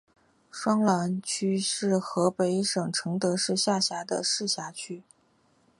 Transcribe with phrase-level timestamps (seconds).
[0.49, 5.03] 双滦区是河北省承德市下辖的一个市辖区。